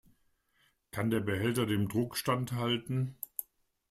Kann 0.89 1.11
der 1.11 1.19
Behälter 1.19 1.67
dem 1.67 1.87
Druck 1.87 2.17
standhalten? 2.17 3.19